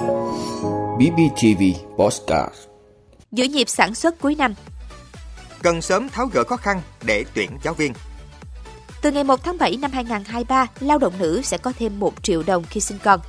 BBTV 0.00 1.62
Postcard 1.96 2.54
Giữ 3.32 3.44
nhịp 3.44 3.68
sản 3.68 3.94
xuất 3.94 4.20
cuối 4.20 4.34
năm 4.34 4.54
Cần 5.62 5.82
sớm 5.82 6.08
tháo 6.08 6.26
gỡ 6.26 6.44
khó 6.44 6.56
khăn 6.56 6.82
để 7.04 7.24
tuyển 7.34 7.50
giáo 7.62 7.74
viên 7.74 7.92
Từ 9.02 9.10
ngày 9.10 9.24
1 9.24 9.44
tháng 9.44 9.58
7 9.58 9.76
năm 9.76 9.92
2023, 9.92 10.66
lao 10.80 10.98
động 10.98 11.12
nữ 11.18 11.42
sẽ 11.44 11.58
có 11.58 11.72
thêm 11.78 12.00
1 12.00 12.22
triệu 12.22 12.42
đồng 12.42 12.64
khi 12.70 12.80
sinh 12.80 12.98
con. 13.04 13.20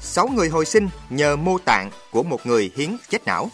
6 0.00 0.28
người 0.28 0.48
hồi 0.48 0.66
sinh 0.66 0.88
nhờ 1.10 1.36
mô 1.36 1.58
tạng 1.58 1.90
của 2.10 2.22
một 2.22 2.46
người 2.46 2.70
hiến 2.76 2.96
chết 3.08 3.24
não. 3.26 3.50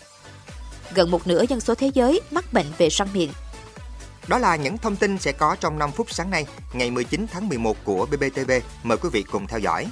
Gần 0.95 1.11
một 1.11 1.27
nửa 1.27 1.45
dân 1.49 1.61
số 1.61 1.75
thế 1.75 1.91
giới 1.95 2.21
mắc 2.31 2.53
bệnh 2.53 2.67
về 2.79 2.89
răng 2.89 3.09
miệng. 3.15 3.33
Đó 4.29 4.39
là 4.39 4.57
những 4.57 4.79
thông 4.79 4.97
tin 4.97 5.19
sẽ 5.19 5.33
có 5.33 5.57
trong 5.61 5.79
5 5.79 5.91
phút 5.91 6.11
sáng 6.11 6.31
nay, 6.31 6.47
ngày 6.73 6.91
19 6.91 7.27
tháng 7.33 7.49
11 7.49 7.77
của 7.85 8.07
BBTV. 8.07 8.51
Mời 8.83 8.99
quý 8.99 9.09
vị 9.13 9.23
cùng 9.23 9.47
theo 9.47 9.59
dõi. 9.59 9.87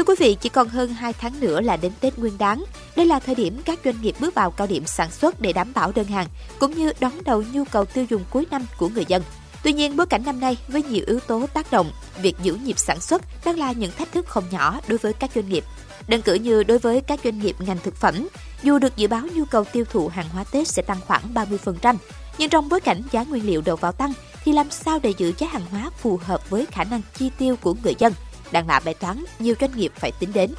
Thưa 0.00 0.04
quý 0.04 0.14
vị, 0.18 0.36
chỉ 0.40 0.48
còn 0.48 0.68
hơn 0.68 0.94
2 0.94 1.12
tháng 1.12 1.40
nữa 1.40 1.60
là 1.60 1.76
đến 1.76 1.92
Tết 2.00 2.18
Nguyên 2.18 2.38
đán. 2.38 2.64
Đây 2.96 3.06
là 3.06 3.18
thời 3.18 3.34
điểm 3.34 3.62
các 3.64 3.78
doanh 3.84 4.02
nghiệp 4.02 4.14
bước 4.20 4.34
vào 4.34 4.50
cao 4.50 4.66
điểm 4.66 4.86
sản 4.86 5.10
xuất 5.10 5.40
để 5.40 5.52
đảm 5.52 5.72
bảo 5.74 5.92
đơn 5.92 6.06
hàng, 6.06 6.26
cũng 6.58 6.74
như 6.74 6.92
đón 7.00 7.12
đầu 7.24 7.44
nhu 7.52 7.64
cầu 7.64 7.84
tiêu 7.84 8.06
dùng 8.10 8.24
cuối 8.30 8.46
năm 8.50 8.66
của 8.78 8.88
người 8.88 9.04
dân. 9.08 9.22
Tuy 9.62 9.72
nhiên, 9.72 9.96
bối 9.96 10.06
cảnh 10.06 10.22
năm 10.26 10.40
nay 10.40 10.56
với 10.68 10.82
nhiều 10.82 11.04
yếu 11.06 11.20
tố 11.20 11.46
tác 11.54 11.70
động, 11.70 11.92
việc 12.22 12.36
giữ 12.42 12.54
nhịp 12.54 12.78
sản 12.78 13.00
xuất 13.00 13.22
đang 13.44 13.58
là 13.58 13.72
những 13.72 13.90
thách 13.98 14.12
thức 14.12 14.26
không 14.28 14.44
nhỏ 14.50 14.80
đối 14.88 14.98
với 14.98 15.12
các 15.12 15.30
doanh 15.34 15.48
nghiệp. 15.48 15.64
Đơn 16.08 16.22
cử 16.22 16.34
như 16.34 16.62
đối 16.62 16.78
với 16.78 17.00
các 17.00 17.20
doanh 17.24 17.38
nghiệp 17.38 17.56
ngành 17.58 17.78
thực 17.84 17.96
phẩm, 17.96 18.28
dù 18.62 18.78
được 18.78 18.96
dự 18.96 19.08
báo 19.08 19.22
nhu 19.34 19.44
cầu 19.44 19.64
tiêu 19.64 19.84
thụ 19.90 20.08
hàng 20.08 20.28
hóa 20.28 20.44
Tết 20.52 20.68
sẽ 20.68 20.82
tăng 20.82 21.00
khoảng 21.06 21.34
30%, 21.34 21.96
nhưng 22.38 22.50
trong 22.50 22.68
bối 22.68 22.80
cảnh 22.80 23.02
giá 23.10 23.24
nguyên 23.24 23.46
liệu 23.46 23.62
đầu 23.64 23.76
vào 23.76 23.92
tăng 23.92 24.12
thì 24.44 24.52
làm 24.52 24.70
sao 24.70 24.98
để 24.98 25.12
giữ 25.16 25.32
giá 25.38 25.46
hàng 25.46 25.66
hóa 25.70 25.90
phù 25.98 26.20
hợp 26.22 26.50
với 26.50 26.66
khả 26.66 26.84
năng 26.84 27.00
chi 27.18 27.30
tiêu 27.38 27.56
của 27.56 27.74
người 27.84 27.94
dân 27.98 28.12
đang 28.52 28.66
là 28.66 28.80
bài 28.80 28.94
toán 28.94 29.24
nhiều 29.38 29.54
doanh 29.60 29.76
nghiệp 29.76 29.92
phải 29.96 30.12
tính 30.12 30.32
đến. 30.32 30.54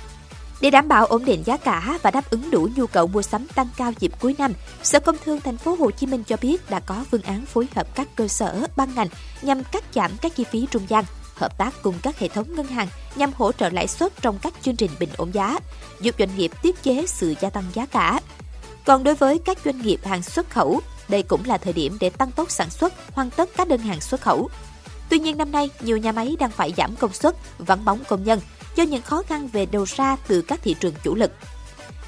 Để 0.62 0.70
đảm 0.70 0.88
bảo 0.88 1.06
ổn 1.06 1.26
định 1.26 1.44
giá 1.46 1.58
cả 1.58 2.00
và 2.02 2.12
đáp 2.12 2.30
ứng 2.30 2.52
đủ 2.52 2.70
nhu 2.76 2.88
cầu 2.88 3.08
mua 3.08 3.22
sắm 3.22 3.48
tăng 3.56 3.68
cao 3.78 3.94
dịp 4.00 4.12
cuối 4.20 4.36
năm, 4.38 4.54
Sở 4.84 5.00
Công 5.00 5.16
Thương 5.26 5.42
Thành 5.42 5.58
phố 5.58 5.76
Hồ 5.80 5.92
Chí 5.92 6.08
Minh 6.08 6.24
cho 6.24 6.38
biết 6.42 6.70
đã 6.70 6.80
có 6.80 7.06
phương 7.12 7.22
án 7.22 7.46
phối 7.46 7.68
hợp 7.76 7.96
các 7.96 8.08
cơ 8.16 8.28
sở, 8.28 8.68
ban 8.76 8.96
ngành 8.96 9.08
nhằm 9.42 9.64
cắt 9.64 9.84
giảm 9.96 10.12
các 10.22 10.36
chi 10.36 10.44
phí 10.52 10.68
trung 10.72 10.86
gian, 10.88 11.06
hợp 11.36 11.58
tác 11.58 11.74
cùng 11.82 11.96
các 12.02 12.20
hệ 12.20 12.28
thống 12.28 12.56
ngân 12.56 12.68
hàng 12.68 12.88
nhằm 13.16 13.32
hỗ 13.34 13.52
trợ 13.52 13.70
lãi 13.70 13.88
suất 13.88 14.22
trong 14.22 14.40
các 14.42 14.54
chương 14.62 14.76
trình 14.76 14.92
bình 15.00 15.10
ổn 15.18 15.34
giá, 15.34 15.60
giúp 16.02 16.16
doanh 16.20 16.38
nghiệp 16.38 16.52
tiết 16.62 16.84
chế 16.84 17.06
sự 17.08 17.36
gia 17.42 17.50
tăng 17.50 17.64
giá 17.74 17.86
cả. 17.86 18.20
Còn 18.86 19.04
đối 19.04 19.16
với 19.16 19.40
các 19.46 19.58
doanh 19.66 19.82
nghiệp 19.82 20.00
hàng 20.04 20.24
xuất 20.24 20.50
khẩu, 20.50 20.82
đây 21.10 21.24
cũng 21.24 21.46
là 21.46 21.58
thời 21.58 21.74
điểm 21.74 21.98
để 22.00 22.10
tăng 22.10 22.32
tốc 22.32 22.52
sản 22.52 22.70
xuất, 22.70 22.94
hoàn 23.14 23.30
tất 23.30 23.50
các 23.58 23.68
đơn 23.68 23.80
hàng 23.80 24.02
xuất 24.02 24.22
khẩu. 24.22 24.50
Tuy 25.12 25.20
nhiên 25.20 25.38
năm 25.38 25.52
nay, 25.52 25.70
nhiều 25.82 25.98
nhà 25.98 26.12
máy 26.12 26.36
đang 26.40 26.52
phải 26.52 26.74
giảm 26.78 26.96
công 26.96 27.14
suất, 27.14 27.36
vắng 27.58 27.86
bóng 27.86 28.00
công 28.08 28.24
nhân 28.24 28.40
do 28.76 28.84
những 28.84 29.02
khó 29.02 29.24
khăn 29.24 29.48
về 29.48 29.66
đầu 29.66 29.86
ra 29.96 30.16
từ 30.28 30.42
các 30.42 30.60
thị 30.64 30.76
trường 30.80 30.94
chủ 31.04 31.16
lực. 31.16 31.32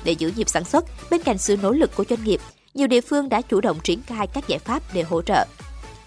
Để 0.03 0.11
giữ 0.11 0.31
nhịp 0.35 0.49
sản 0.49 0.63
xuất, 0.63 0.85
bên 1.11 1.21
cạnh 1.23 1.37
sự 1.37 1.57
nỗ 1.57 1.71
lực 1.71 1.95
của 1.95 2.05
doanh 2.09 2.23
nghiệp, 2.23 2.41
nhiều 2.73 2.87
địa 2.87 3.01
phương 3.01 3.29
đã 3.29 3.41
chủ 3.41 3.61
động 3.61 3.79
triển 3.83 4.01
khai 4.01 4.27
các 4.27 4.47
giải 4.47 4.59
pháp 4.59 4.83
để 4.93 5.01
hỗ 5.01 5.21
trợ. 5.21 5.45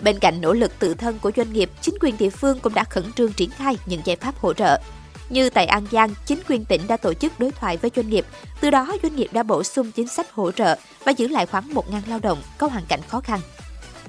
Bên 0.02 0.18
cạnh 0.18 0.40
nỗ 0.40 0.52
lực 0.52 0.78
tự 0.78 0.94
thân 0.94 1.18
của 1.18 1.30
doanh 1.36 1.52
nghiệp, 1.52 1.70
chính 1.80 1.94
quyền 2.00 2.16
địa 2.18 2.30
phương 2.30 2.60
cũng 2.60 2.74
đã 2.74 2.84
khẩn 2.84 3.12
trương 3.12 3.32
triển 3.32 3.50
khai 3.50 3.76
những 3.86 4.00
giải 4.04 4.16
pháp 4.16 4.38
hỗ 4.38 4.52
trợ. 4.52 4.80
Như 5.28 5.50
tại 5.50 5.66
An 5.66 5.86
Giang, 5.92 6.14
chính 6.26 6.40
quyền 6.48 6.64
tỉnh 6.64 6.86
đã 6.86 6.96
tổ 6.96 7.14
chức 7.14 7.40
đối 7.40 7.50
thoại 7.50 7.76
với 7.76 7.90
doanh 7.96 8.10
nghiệp, 8.10 8.26
từ 8.60 8.70
đó 8.70 8.92
doanh 9.02 9.16
nghiệp 9.16 9.28
đã 9.32 9.42
bổ 9.42 9.62
sung 9.62 9.92
chính 9.92 10.08
sách 10.08 10.32
hỗ 10.32 10.52
trợ 10.52 10.76
và 11.04 11.12
giữ 11.12 11.28
lại 11.28 11.46
khoảng 11.46 11.74
1.000 11.74 12.00
lao 12.06 12.18
động 12.18 12.42
có 12.58 12.66
hoàn 12.66 12.84
cảnh 12.88 13.00
khó 13.08 13.20
khăn. 13.20 13.40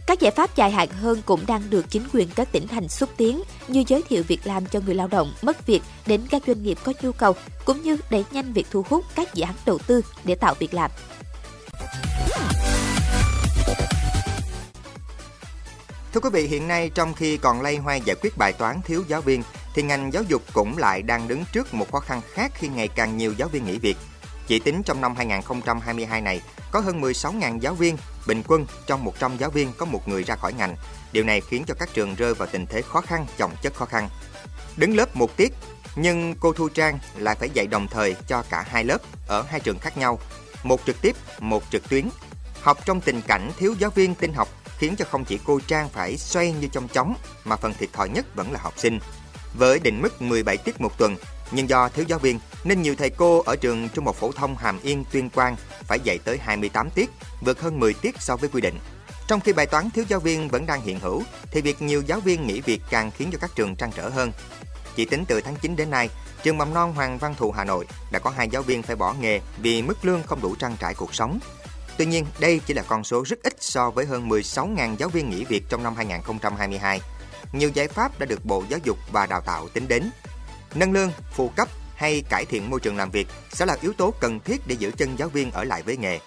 Các 0.08 0.20
giải 0.20 0.32
pháp 0.32 0.56
dài 0.56 0.72
hạn 0.72 0.90
hơn 0.90 1.22
cũng 1.26 1.46
đang 1.48 1.70
được 1.70 1.86
chính 1.90 2.04
quyền 2.14 2.28
các 2.36 2.52
tỉnh 2.52 2.68
thành 2.68 2.88
xúc 2.88 3.10
tiến 3.18 3.42
như 3.68 3.84
giới 3.88 4.02
thiệu 4.10 4.24
việc 4.28 4.48
làm 4.48 4.66
cho 4.66 4.80
người 4.86 4.96
lao 4.96 5.08
động 5.08 5.34
mất 5.42 5.68
việc 5.68 5.82
đến 6.06 6.22
các 6.30 6.42
doanh 6.48 6.64
nghiệp 6.64 6.78
có 6.84 6.94
nhu 7.02 7.12
cầu 7.12 7.36
cũng 7.66 7.82
như 7.82 7.98
đẩy 8.10 8.26
nhanh 8.32 8.54
việc 8.54 8.68
thu 8.72 8.86
hút 8.90 9.04
các 9.16 9.34
dự 9.34 9.44
án 9.44 9.54
đầu 9.66 9.78
tư 9.88 10.02
để 10.24 10.36
tạo 10.36 10.54
việc 10.60 10.74
làm. 10.74 10.92
Thưa 16.14 16.20
quý 16.20 16.30
vị, 16.34 16.48
hiện 16.48 16.68
nay 16.68 16.92
trong 16.96 17.14
khi 17.14 17.38
còn 17.38 17.62
lay 17.62 17.78
hoay 17.78 18.02
giải 18.06 18.16
quyết 18.22 18.38
bài 18.38 18.54
toán 18.54 18.82
thiếu 18.86 19.04
giáo 19.08 19.22
viên, 19.22 19.44
thì 19.74 19.84
ngành 19.84 20.14
giáo 20.14 20.24
dục 20.24 20.42
cũng 20.54 20.78
lại 20.78 21.02
đang 21.02 21.28
đứng 21.28 21.44
trước 21.54 21.74
một 21.74 21.92
khó 21.92 22.00
khăn 22.00 22.22
khác 22.34 22.52
khi 22.56 22.68
ngày 22.68 22.88
càng 22.88 23.18
nhiều 23.18 23.34
giáo 23.38 23.48
viên 23.48 23.66
nghỉ 23.66 23.78
việc. 23.78 23.98
Chỉ 24.48 24.60
tính 24.60 24.84
trong 24.84 25.02
năm 25.02 25.16
2022 25.16 26.22
này, 26.22 26.42
có 26.72 26.80
hơn 26.80 27.02
16.000 27.02 27.60
giáo 27.60 27.74
viên, 27.74 27.98
bình 28.28 28.44
quân 28.48 28.66
trong 28.88 29.04
100 29.04 29.38
giáo 29.38 29.50
viên 29.50 29.74
có 29.78 29.86
một 29.86 30.08
người 30.08 30.24
ra 30.24 30.36
khỏi 30.36 30.54
ngành. 30.54 30.76
Điều 31.12 31.24
này 31.24 31.42
khiến 31.42 31.64
cho 31.68 31.74
các 31.74 31.90
trường 31.94 32.16
rơi 32.16 32.34
vào 32.34 32.48
tình 32.52 32.66
thế 32.66 32.82
khó 32.82 33.02
khăn, 33.02 33.26
chồng 33.38 33.52
chất 33.62 33.74
khó 33.76 33.86
khăn. 33.86 34.10
Đứng 34.78 34.96
lớp 34.96 35.16
một 35.16 35.38
tiết, 35.38 35.54
nhưng 35.96 36.36
cô 36.40 36.54
Thu 36.54 36.70
Trang 36.70 37.00
lại 37.18 37.36
phải 37.40 37.50
dạy 37.50 37.68
đồng 37.68 37.88
thời 37.88 38.16
cho 38.28 38.44
cả 38.50 38.66
hai 38.70 38.84
lớp 38.84 38.98
ở 39.28 39.42
hai 39.42 39.60
trường 39.60 39.80
khác 39.80 39.98
nhau, 39.98 40.20
một 40.64 40.82
trực 40.86 41.02
tiếp, 41.02 41.16
một 41.40 41.64
trực 41.70 41.90
tuyến. 41.90 42.10
Học 42.62 42.86
trong 42.86 43.02
tình 43.02 43.22
cảnh 43.22 43.52
thiếu 43.58 43.76
giáo 43.80 43.90
viên 43.90 44.16
tin 44.16 44.34
học 44.34 44.48
khiến 44.78 44.96
cho 44.96 45.06
không 45.06 45.26
chỉ 45.26 45.40
cô 45.46 45.60
Trang 45.68 45.90
phải 45.90 46.18
xoay 46.18 46.52
như 46.52 46.68
trong 46.68 46.88
chóng 46.88 47.16
mà 47.46 47.56
phần 47.56 47.74
thiệt 47.74 47.94
thòi 47.94 48.10
nhất 48.10 48.36
vẫn 48.36 48.52
là 48.52 48.60
học 48.64 48.74
sinh. 48.78 49.00
Với 49.54 49.80
định 49.80 50.02
mức 50.02 50.22
17 50.22 50.58
tiết 50.58 50.82
một 50.82 50.98
tuần, 50.98 51.16
nhưng 51.52 51.70
do 51.70 51.90
thiếu 51.90 52.06
giáo 52.08 52.20
viên 52.20 52.40
nên 52.64 52.82
nhiều 52.82 52.96
thầy 52.98 53.10
cô 53.10 53.44
ở 53.46 53.56
trường 53.56 53.90
Trung 53.90 54.06
học 54.06 54.16
phổ 54.16 54.32
thông 54.32 54.58
Hàm 54.58 54.80
Yên 54.82 55.04
Tuyên 55.12 55.30
Quang 55.30 55.56
phải 55.88 56.00
dạy 56.00 56.20
tới 56.26 56.38
28 56.38 56.90
tiết, 56.90 57.10
vượt 57.42 57.62
hơn 57.62 57.80
10 57.80 57.94
tiết 57.94 58.16
so 58.20 58.36
với 58.36 58.50
quy 58.50 58.62
định. 58.62 58.80
Trong 59.28 59.40
khi 59.40 59.54
bài 59.54 59.66
toán 59.66 59.90
thiếu 59.90 60.06
giáo 60.08 60.20
viên 60.20 60.48
vẫn 60.48 60.66
đang 60.66 60.82
hiện 60.82 61.00
hữu, 61.00 61.24
thì 61.52 61.62
việc 61.62 61.82
nhiều 61.82 62.02
giáo 62.08 62.20
viên 62.20 62.48
nghỉ 62.48 62.62
việc 62.62 62.82
càng 62.90 63.12
khiến 63.12 63.30
cho 63.32 63.38
các 63.42 63.52
trường 63.56 63.76
trăn 63.76 63.92
trở 63.96 64.10
hơn. 64.10 64.32
Chỉ 64.96 65.06
tính 65.06 65.26
từ 65.28 65.42
tháng 65.42 65.56
9 65.56 65.76
đến 65.76 65.90
nay, 65.90 66.10
trường 66.44 66.58
mầm 66.58 66.74
non 66.74 66.94
Hoàng 66.94 67.18
Văn 67.18 67.36
Thụ 67.38 67.52
Hà 67.52 67.64
Nội 67.64 67.86
đã 68.12 68.20
có 68.20 68.30
hai 68.30 68.50
giáo 68.50 68.62
viên 68.62 68.84
phải 68.84 68.96
bỏ 68.96 69.16
nghề 69.22 69.40
vì 69.58 69.82
mức 69.82 70.06
lương 70.06 70.24
không 70.24 70.42
đủ 70.42 70.56
trang 70.56 70.76
trải 70.80 70.94
cuộc 70.94 71.16
sống. 71.16 71.40
Tuy 71.98 72.06
nhiên, 72.06 72.26
đây 72.40 72.62
chỉ 72.66 72.74
là 72.74 72.84
con 72.88 73.04
số 73.04 73.24
rất 73.28 73.40
ít 73.44 73.54
so 73.60 73.90
với 73.90 74.06
hơn 74.06 74.30
16.000 74.30 74.96
giáo 74.96 75.10
viên 75.10 75.30
nghỉ 75.30 75.46
việc 75.46 75.64
trong 75.70 75.84
năm 75.84 75.96
2022. 75.96 77.02
Nhiều 77.52 77.70
giải 77.74 77.88
pháp 77.88 78.20
đã 78.20 78.26
được 78.26 78.46
Bộ 78.46 78.64
Giáo 78.70 78.80
dục 78.84 78.98
và 79.12 79.26
Đào 79.26 79.42
tạo 79.42 79.68
tính 79.70 79.88
đến. 79.88 80.10
Nâng 80.76 80.92
lương, 80.92 81.12
phụ 81.32 81.52
cấp 81.56 81.68
hay 81.96 82.24
cải 82.30 82.46
thiện 82.46 82.70
môi 82.70 82.80
trường 82.80 82.98
làm 82.98 83.12
việc 83.12 83.28
sẽ 83.54 83.66
là 83.66 83.78
yếu 83.82 83.94
tố 83.94 84.14
cần 84.20 84.40
thiết 84.40 84.68
để 84.68 84.76
giữ 84.80 84.92
chân 84.98 85.16
giáo 85.20 85.30
viên 85.30 85.52
ở 85.52 85.64
lại 85.64 85.84
với 85.84 85.98
nghề. 85.98 86.20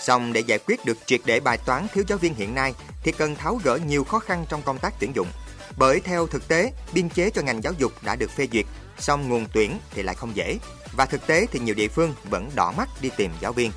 Song 0.00 0.32
để 0.32 0.40
giải 0.40 0.58
quyết 0.66 0.84
được 0.84 0.98
triệt 1.06 1.20
để 1.24 1.40
bài 1.40 1.58
toán 1.58 1.86
thiếu 1.94 2.04
giáo 2.08 2.18
viên 2.18 2.34
hiện 2.34 2.54
nay 2.54 2.74
thì 3.02 3.12
cần 3.12 3.34
tháo 3.34 3.60
gỡ 3.64 3.78
nhiều 3.86 4.04
khó 4.04 4.18
khăn 4.18 4.44
trong 4.48 4.62
công 4.62 4.78
tác 4.78 4.94
tuyển 5.00 5.12
dụng. 5.14 5.28
Bởi 5.76 6.00
theo 6.00 6.26
thực 6.26 6.48
tế, 6.48 6.72
biên 6.92 7.08
chế 7.08 7.30
cho 7.30 7.42
ngành 7.42 7.62
giáo 7.62 7.72
dục 7.78 7.92
đã 8.02 8.16
được 8.16 8.30
phê 8.30 8.48
duyệt, 8.52 8.64
song 8.98 9.28
nguồn 9.28 9.46
tuyển 9.52 9.78
thì 9.90 10.02
lại 10.02 10.14
không 10.14 10.36
dễ. 10.36 10.58
Và 10.96 11.06
thực 11.06 11.26
tế 11.26 11.46
thì 11.52 11.58
nhiều 11.60 11.74
địa 11.74 11.88
phương 11.88 12.14
vẫn 12.24 12.50
đỏ 12.54 12.72
mắt 12.76 12.88
đi 13.00 13.10
tìm 13.16 13.30
giáo 13.40 13.52
viên. 13.52 13.72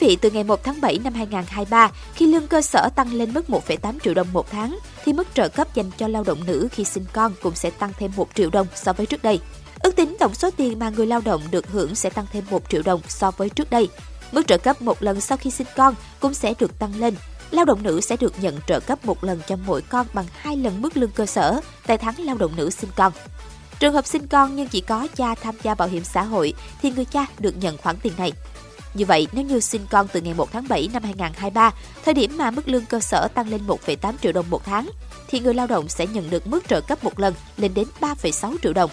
Quý 0.00 0.08
vị, 0.08 0.16
từ 0.20 0.30
ngày 0.30 0.44
1 0.44 0.64
tháng 0.64 0.80
7 0.80 0.98
năm 1.04 1.14
2023, 1.14 1.90
khi 2.14 2.26
lương 2.26 2.46
cơ 2.46 2.62
sở 2.62 2.88
tăng 2.96 3.12
lên 3.12 3.34
mức 3.34 3.44
1,8 3.48 3.98
triệu 4.04 4.14
đồng 4.14 4.26
một 4.32 4.50
tháng, 4.50 4.78
thì 5.04 5.12
mức 5.12 5.26
trợ 5.34 5.48
cấp 5.48 5.74
dành 5.74 5.90
cho 5.96 6.08
lao 6.08 6.24
động 6.24 6.38
nữ 6.46 6.68
khi 6.72 6.84
sinh 6.84 7.04
con 7.12 7.32
cũng 7.42 7.54
sẽ 7.54 7.70
tăng 7.70 7.92
thêm 7.98 8.10
1 8.16 8.28
triệu 8.34 8.50
đồng 8.50 8.66
so 8.74 8.92
với 8.92 9.06
trước 9.06 9.22
đây. 9.22 9.40
Ước 9.82 9.96
tính 9.96 10.16
tổng 10.20 10.34
số 10.34 10.50
tiền 10.50 10.78
mà 10.78 10.90
người 10.90 11.06
lao 11.06 11.20
động 11.24 11.42
được 11.50 11.68
hưởng 11.68 11.94
sẽ 11.94 12.10
tăng 12.10 12.26
thêm 12.32 12.44
1 12.50 12.70
triệu 12.70 12.82
đồng 12.84 13.00
so 13.08 13.30
với 13.30 13.50
trước 13.50 13.70
đây. 13.70 13.88
Mức 14.32 14.46
trợ 14.46 14.58
cấp 14.58 14.82
một 14.82 15.02
lần 15.02 15.20
sau 15.20 15.38
khi 15.38 15.50
sinh 15.50 15.66
con 15.76 15.94
cũng 16.20 16.34
sẽ 16.34 16.54
được 16.58 16.78
tăng 16.78 17.00
lên. 17.00 17.14
Lao 17.50 17.64
động 17.64 17.82
nữ 17.82 18.00
sẽ 18.00 18.16
được 18.16 18.34
nhận 18.40 18.58
trợ 18.66 18.80
cấp 18.80 19.04
một 19.04 19.24
lần 19.24 19.40
cho 19.46 19.56
mỗi 19.66 19.82
con 19.82 20.06
bằng 20.14 20.26
hai 20.36 20.56
lần 20.56 20.82
mức 20.82 20.96
lương 20.96 21.10
cơ 21.10 21.26
sở 21.26 21.60
tại 21.86 21.98
tháng 21.98 22.14
lao 22.18 22.36
động 22.36 22.52
nữ 22.56 22.70
sinh 22.70 22.90
con. 22.96 23.12
Trường 23.80 23.94
hợp 23.94 24.06
sinh 24.06 24.26
con 24.26 24.56
nhưng 24.56 24.68
chỉ 24.68 24.80
có 24.80 25.08
cha 25.16 25.34
tham 25.34 25.54
gia 25.62 25.74
bảo 25.74 25.88
hiểm 25.88 26.04
xã 26.04 26.22
hội 26.22 26.54
thì 26.82 26.90
người 26.90 27.04
cha 27.04 27.26
được 27.38 27.56
nhận 27.56 27.78
khoản 27.78 27.96
tiền 28.02 28.12
này. 28.18 28.32
Như 28.94 29.04
vậy, 29.04 29.26
nếu 29.32 29.44
như 29.44 29.60
sinh 29.60 29.86
con 29.90 30.08
từ 30.12 30.20
ngày 30.20 30.34
1 30.34 30.52
tháng 30.52 30.68
7 30.68 30.88
năm 30.92 31.02
2023, 31.02 31.72
thời 32.04 32.14
điểm 32.14 32.36
mà 32.38 32.50
mức 32.50 32.68
lương 32.68 32.84
cơ 32.84 33.00
sở 33.00 33.28
tăng 33.34 33.48
lên 33.48 33.60
1,8 33.66 34.12
triệu 34.22 34.32
đồng 34.32 34.50
một 34.50 34.64
tháng, 34.64 34.90
thì 35.28 35.40
người 35.40 35.54
lao 35.54 35.66
động 35.66 35.88
sẽ 35.88 36.06
nhận 36.06 36.30
được 36.30 36.46
mức 36.46 36.68
trợ 36.68 36.80
cấp 36.80 37.04
một 37.04 37.20
lần 37.20 37.34
lên 37.56 37.74
đến 37.74 37.88
3,6 38.00 38.56
triệu 38.62 38.72
đồng. 38.72 38.90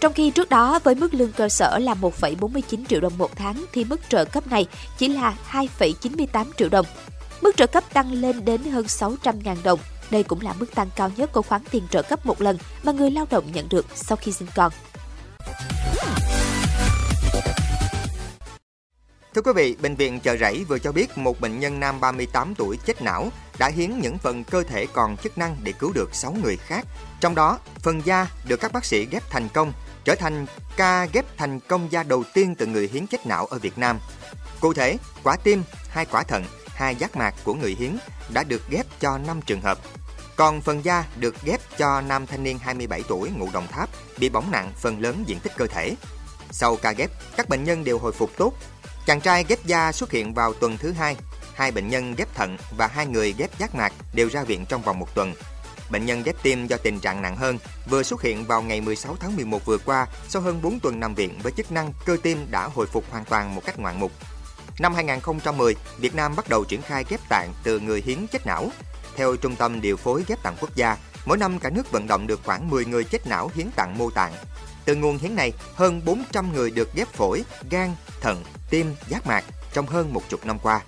Trong 0.00 0.12
khi 0.12 0.30
trước 0.30 0.48
đó 0.48 0.78
với 0.84 0.94
mức 0.94 1.14
lương 1.14 1.32
cơ 1.32 1.48
sở 1.48 1.78
là 1.78 1.94
1,49 1.94 2.84
triệu 2.88 3.00
đồng 3.00 3.18
một 3.18 3.36
tháng 3.36 3.64
thì 3.72 3.84
mức 3.84 4.00
trợ 4.08 4.24
cấp 4.24 4.46
này 4.46 4.66
chỉ 4.98 5.08
là 5.08 5.34
2,98 5.50 6.44
triệu 6.56 6.68
đồng. 6.68 6.86
Mức 7.42 7.56
trợ 7.56 7.66
cấp 7.66 7.84
tăng 7.92 8.12
lên 8.12 8.44
đến 8.44 8.64
hơn 8.64 8.84
600.000 8.84 9.56
đồng. 9.62 9.80
Đây 10.10 10.22
cũng 10.22 10.40
là 10.40 10.54
mức 10.58 10.74
tăng 10.74 10.88
cao 10.96 11.10
nhất 11.16 11.32
của 11.32 11.42
khoản 11.42 11.62
tiền 11.70 11.82
trợ 11.90 12.02
cấp 12.02 12.26
một 12.26 12.40
lần 12.40 12.58
mà 12.82 12.92
người 12.92 13.10
lao 13.10 13.26
động 13.30 13.44
nhận 13.52 13.68
được 13.68 13.86
sau 13.94 14.16
khi 14.16 14.32
sinh 14.32 14.48
con. 14.54 14.72
Thưa 19.34 19.42
quý 19.42 19.52
vị, 19.56 19.76
Bệnh 19.82 19.94
viện 19.94 20.20
Chợ 20.20 20.36
Rẫy 20.36 20.64
vừa 20.64 20.78
cho 20.78 20.92
biết 20.92 21.18
một 21.18 21.40
bệnh 21.40 21.60
nhân 21.60 21.80
nam 21.80 22.00
38 22.00 22.54
tuổi 22.54 22.78
chết 22.84 23.02
não 23.02 23.28
đã 23.58 23.68
hiến 23.68 23.98
những 23.98 24.18
phần 24.18 24.44
cơ 24.44 24.62
thể 24.62 24.86
còn 24.92 25.16
chức 25.16 25.38
năng 25.38 25.56
để 25.62 25.72
cứu 25.72 25.92
được 25.92 26.14
6 26.14 26.32
người 26.42 26.56
khác. 26.56 26.86
Trong 27.20 27.34
đó, 27.34 27.58
phần 27.78 28.00
da 28.04 28.26
được 28.48 28.60
các 28.60 28.72
bác 28.72 28.84
sĩ 28.84 29.06
ghép 29.06 29.30
thành 29.30 29.48
công, 29.48 29.72
trở 30.04 30.14
thành 30.14 30.46
ca 30.76 31.06
ghép 31.12 31.36
thành 31.36 31.60
công 31.60 31.92
da 31.92 32.02
đầu 32.02 32.24
tiên 32.34 32.54
từ 32.54 32.66
người 32.66 32.90
hiến 32.92 33.06
chết 33.06 33.26
não 33.26 33.46
ở 33.46 33.58
Việt 33.58 33.78
Nam. 33.78 33.98
Cụ 34.60 34.72
thể, 34.72 34.96
quả 35.22 35.36
tim, 35.36 35.62
hai 35.88 36.06
quả 36.06 36.22
thận, 36.22 36.44
hai 36.66 36.96
giác 36.96 37.16
mạc 37.16 37.34
của 37.44 37.54
người 37.54 37.76
hiến 37.78 37.96
đã 38.32 38.44
được 38.44 38.62
ghép 38.70 38.86
cho 39.00 39.18
5 39.18 39.40
trường 39.46 39.60
hợp. 39.60 39.78
Còn 40.36 40.60
phần 40.60 40.84
da 40.84 41.04
được 41.16 41.34
ghép 41.44 41.60
cho 41.78 42.00
nam 42.00 42.26
thanh 42.26 42.42
niên 42.42 42.58
27 42.58 43.02
tuổi 43.08 43.30
ngụ 43.30 43.48
Đồng 43.52 43.66
Tháp 43.66 43.88
bị 44.18 44.28
bỏng 44.28 44.50
nặng 44.50 44.72
phần 44.76 45.00
lớn 45.00 45.24
diện 45.26 45.40
tích 45.40 45.52
cơ 45.56 45.66
thể. 45.66 45.94
Sau 46.50 46.76
ca 46.76 46.92
ghép, 46.92 47.10
các 47.36 47.48
bệnh 47.48 47.64
nhân 47.64 47.84
đều 47.84 47.98
hồi 47.98 48.12
phục 48.12 48.30
tốt. 48.36 48.54
Chàng 49.06 49.20
trai 49.20 49.44
ghép 49.48 49.66
da 49.66 49.92
xuất 49.92 50.10
hiện 50.10 50.34
vào 50.34 50.52
tuần 50.52 50.78
thứ 50.78 50.92
hai. 50.92 51.16
Hai 51.54 51.72
bệnh 51.72 51.88
nhân 51.88 52.14
ghép 52.14 52.34
thận 52.34 52.56
và 52.76 52.86
hai 52.86 53.06
người 53.06 53.34
ghép 53.38 53.58
giác 53.58 53.74
mạc 53.74 53.92
đều 54.14 54.28
ra 54.28 54.44
viện 54.44 54.66
trong 54.68 54.82
vòng 54.82 54.98
một 54.98 55.14
tuần. 55.14 55.34
Bệnh 55.90 56.06
nhân 56.06 56.22
ghép 56.22 56.42
tim 56.42 56.66
do 56.66 56.76
tình 56.76 57.00
trạng 57.00 57.22
nặng 57.22 57.36
hơn 57.36 57.58
vừa 57.90 58.02
xuất 58.02 58.22
hiện 58.22 58.44
vào 58.44 58.62
ngày 58.62 58.80
16 58.80 59.16
tháng 59.20 59.36
11 59.36 59.64
vừa 59.64 59.78
qua 59.78 60.06
sau 60.28 60.42
hơn 60.42 60.62
4 60.62 60.80
tuần 60.80 61.00
nằm 61.00 61.14
viện 61.14 61.38
với 61.42 61.52
chức 61.52 61.72
năng 61.72 61.92
cơ 62.06 62.16
tim 62.22 62.46
đã 62.50 62.68
hồi 62.74 62.86
phục 62.86 63.04
hoàn 63.10 63.24
toàn 63.24 63.54
một 63.54 63.62
cách 63.64 63.78
ngoạn 63.78 64.00
mục. 64.00 64.12
Năm 64.78 64.94
2010, 64.94 65.74
Việt 65.98 66.14
Nam 66.14 66.36
bắt 66.36 66.48
đầu 66.48 66.64
triển 66.64 66.82
khai 66.82 67.04
ghép 67.08 67.20
tạng 67.28 67.52
từ 67.62 67.80
người 67.80 68.02
hiến 68.06 68.26
chết 68.26 68.46
não. 68.46 68.70
Theo 69.16 69.36
Trung 69.36 69.56
tâm 69.56 69.80
Điều 69.80 69.96
phối 69.96 70.24
Ghép 70.28 70.42
tạng 70.42 70.56
Quốc 70.60 70.74
gia, 70.74 70.96
mỗi 71.26 71.38
năm 71.38 71.58
cả 71.58 71.70
nước 71.70 71.92
vận 71.92 72.06
động 72.06 72.26
được 72.26 72.40
khoảng 72.44 72.70
10 72.70 72.84
người 72.84 73.04
chết 73.04 73.26
não 73.26 73.50
hiến 73.54 73.70
tặng 73.76 73.98
mô 73.98 74.10
tạng. 74.10 74.32
Từ 74.84 74.94
nguồn 74.94 75.18
hiến 75.18 75.36
này, 75.36 75.52
hơn 75.74 76.00
400 76.04 76.52
người 76.52 76.70
được 76.70 76.94
ghép 76.94 77.08
phổi, 77.08 77.44
gan, 77.70 77.90
thận, 78.20 78.42
tim, 78.70 78.94
giác 79.08 79.26
mạc 79.26 79.44
trong 79.72 79.86
hơn 79.86 80.12
một 80.12 80.22
chục 80.28 80.46
năm 80.46 80.58
qua. 80.62 80.80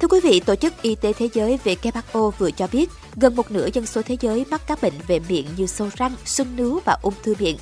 Thưa 0.00 0.08
quý 0.08 0.20
vị, 0.20 0.40
Tổ 0.40 0.54
chức 0.54 0.82
Y 0.82 0.94
tế 0.94 1.12
Thế 1.12 1.28
giới 1.32 1.58
WHO 1.64 2.30
vừa 2.30 2.50
cho 2.50 2.66
biết 2.72 2.90
gần 3.16 3.36
một 3.36 3.50
nửa 3.50 3.68
dân 3.72 3.86
số 3.86 4.02
thế 4.02 4.16
giới 4.20 4.44
mắc 4.50 4.62
các 4.66 4.82
bệnh 4.82 4.94
về 5.06 5.20
miệng 5.28 5.46
như 5.56 5.66
sâu 5.66 5.88
răng, 5.96 6.14
sưng 6.24 6.56
nướu 6.56 6.80
và 6.84 6.96
ung 7.02 7.14
thư 7.22 7.34
miệng. 7.38 7.56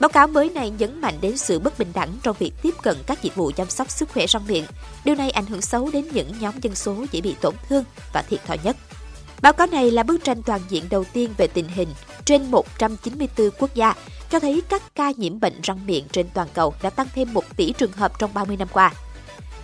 Báo 0.00 0.08
cáo 0.08 0.26
mới 0.26 0.50
này 0.50 0.70
nhấn 0.70 1.00
mạnh 1.00 1.14
đến 1.20 1.36
sự 1.36 1.58
bất 1.58 1.78
bình 1.78 1.90
đẳng 1.94 2.16
trong 2.22 2.36
việc 2.38 2.52
tiếp 2.62 2.74
cận 2.82 2.96
các 3.06 3.22
dịch 3.22 3.34
vụ 3.34 3.50
chăm 3.56 3.70
sóc 3.70 3.90
sức 3.90 4.08
khỏe 4.12 4.26
răng 4.26 4.46
miệng. 4.48 4.64
Điều 5.04 5.14
này 5.14 5.30
ảnh 5.30 5.46
hưởng 5.46 5.62
xấu 5.62 5.90
đến 5.92 6.08
những 6.12 6.32
nhóm 6.40 6.54
dân 6.60 6.74
số 6.74 7.04
dễ 7.12 7.20
bị 7.20 7.34
tổn 7.40 7.54
thương 7.68 7.84
và 8.12 8.22
thiệt 8.22 8.44
thòi 8.46 8.58
nhất. 8.64 8.76
Báo 9.44 9.52
cáo 9.52 9.66
này 9.66 9.90
là 9.90 10.02
bức 10.02 10.24
tranh 10.24 10.42
toàn 10.42 10.60
diện 10.68 10.84
đầu 10.90 11.04
tiên 11.12 11.30
về 11.36 11.46
tình 11.46 11.68
hình 11.68 11.88
trên 12.24 12.50
194 12.50 13.50
quốc 13.58 13.74
gia, 13.74 13.94
cho 14.30 14.40
thấy 14.40 14.62
các 14.68 14.82
ca 14.94 15.12
nhiễm 15.16 15.40
bệnh 15.40 15.60
răng 15.62 15.86
miệng 15.86 16.04
trên 16.12 16.26
toàn 16.34 16.48
cầu 16.54 16.74
đã 16.82 16.90
tăng 16.90 17.06
thêm 17.14 17.32
1 17.32 17.56
tỷ 17.56 17.72
trường 17.72 17.92
hợp 17.92 18.18
trong 18.18 18.34
30 18.34 18.56
năm 18.56 18.68
qua. 18.72 18.92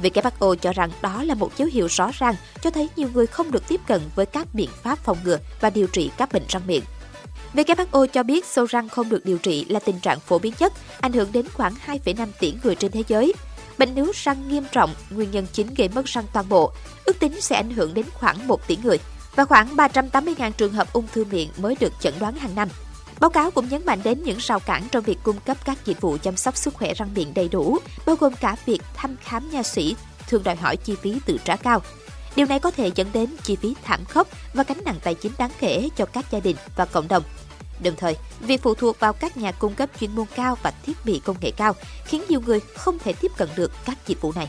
WHO 0.02 0.54
cho 0.54 0.72
rằng 0.72 0.90
đó 1.02 1.22
là 1.22 1.34
một 1.34 1.56
dấu 1.56 1.68
hiệu 1.72 1.86
rõ 1.86 2.10
ràng 2.18 2.34
cho 2.62 2.70
thấy 2.70 2.88
nhiều 2.96 3.08
người 3.14 3.26
không 3.26 3.50
được 3.50 3.68
tiếp 3.68 3.80
cận 3.86 4.00
với 4.14 4.26
các 4.26 4.54
biện 4.54 4.70
pháp 4.82 4.98
phòng 4.98 5.18
ngừa 5.24 5.38
và 5.60 5.70
điều 5.70 5.86
trị 5.86 6.10
các 6.16 6.32
bệnh 6.32 6.44
răng 6.48 6.66
miệng. 6.66 6.82
WHO 7.54 8.06
cho 8.06 8.22
biết 8.22 8.46
sâu 8.46 8.64
răng 8.64 8.88
không 8.88 9.08
được 9.08 9.24
điều 9.24 9.38
trị 9.38 9.64
là 9.68 9.80
tình 9.80 10.00
trạng 10.00 10.20
phổ 10.20 10.38
biến 10.38 10.54
nhất, 10.58 10.72
ảnh 11.00 11.12
hưởng 11.12 11.32
đến 11.32 11.46
khoảng 11.54 11.74
2,5 11.86 12.26
tỷ 12.40 12.54
người 12.64 12.74
trên 12.74 12.90
thế 12.90 13.02
giới. 13.08 13.32
Bệnh 13.78 13.94
nướu 13.94 14.12
răng 14.14 14.48
nghiêm 14.48 14.64
trọng, 14.72 14.94
nguyên 15.10 15.30
nhân 15.30 15.46
chính 15.52 15.74
gây 15.74 15.88
mất 15.88 16.04
răng 16.06 16.24
toàn 16.32 16.48
bộ, 16.48 16.72
ước 17.04 17.20
tính 17.20 17.40
sẽ 17.40 17.56
ảnh 17.56 17.70
hưởng 17.70 17.94
đến 17.94 18.06
khoảng 18.14 18.46
1 18.46 18.66
tỷ 18.66 18.78
người 18.82 18.98
và 19.40 19.44
khoảng 19.44 19.76
380.000 19.76 20.50
trường 20.52 20.72
hợp 20.72 20.92
ung 20.92 21.06
thư 21.12 21.24
miệng 21.24 21.50
mới 21.56 21.76
được 21.80 21.92
chẩn 22.00 22.14
đoán 22.20 22.34
hàng 22.34 22.54
năm. 22.54 22.68
Báo 23.20 23.30
cáo 23.30 23.50
cũng 23.50 23.68
nhấn 23.68 23.86
mạnh 23.86 24.00
đến 24.04 24.22
những 24.22 24.38
rào 24.40 24.60
cản 24.60 24.82
trong 24.92 25.04
việc 25.04 25.18
cung 25.22 25.40
cấp 25.40 25.56
các 25.64 25.86
dịch 25.86 26.00
vụ 26.00 26.16
chăm 26.22 26.36
sóc 26.36 26.56
sức 26.56 26.74
khỏe 26.74 26.94
răng 26.94 27.14
miệng 27.14 27.34
đầy 27.34 27.48
đủ, 27.48 27.78
bao 28.06 28.16
gồm 28.16 28.32
cả 28.40 28.56
việc 28.66 28.82
thăm 28.94 29.16
khám 29.20 29.50
nha 29.50 29.62
sĩ 29.62 29.96
thường 30.28 30.42
đòi 30.42 30.56
hỏi 30.56 30.76
chi 30.76 30.96
phí 31.02 31.16
tự 31.26 31.36
trả 31.44 31.56
cao. 31.56 31.82
Điều 32.36 32.46
này 32.46 32.58
có 32.58 32.70
thể 32.70 32.90
dẫn 32.94 33.10
đến 33.12 33.36
chi 33.42 33.56
phí 33.56 33.74
thảm 33.82 34.04
khốc 34.04 34.28
và 34.54 34.64
gánh 34.68 34.78
nặng 34.84 34.98
tài 35.04 35.14
chính 35.14 35.32
đáng 35.38 35.50
kể 35.60 35.88
cho 35.96 36.06
các 36.06 36.24
gia 36.30 36.40
đình 36.40 36.56
và 36.76 36.84
cộng 36.84 37.08
đồng. 37.08 37.22
Đồng 37.82 37.96
thời, 37.96 38.16
việc 38.40 38.62
phụ 38.62 38.74
thuộc 38.74 39.00
vào 39.00 39.12
các 39.12 39.36
nhà 39.36 39.52
cung 39.52 39.74
cấp 39.74 39.90
chuyên 40.00 40.14
môn 40.14 40.26
cao 40.36 40.58
và 40.62 40.72
thiết 40.86 41.04
bị 41.04 41.20
công 41.24 41.36
nghệ 41.40 41.50
cao 41.50 41.74
khiến 42.04 42.22
nhiều 42.28 42.40
người 42.46 42.60
không 42.76 42.98
thể 42.98 43.12
tiếp 43.12 43.32
cận 43.36 43.48
được 43.56 43.72
các 43.84 43.98
dịch 44.06 44.20
vụ 44.20 44.32
này. 44.32 44.48